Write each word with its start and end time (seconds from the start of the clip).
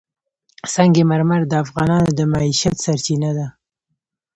سنگ 0.73 0.95
مرمر 1.09 1.41
د 1.47 1.53
افغانانو 1.63 2.09
د 2.17 2.19
معیشت 2.31 2.75
سرچینه 2.85 3.31
ده. 3.37 3.47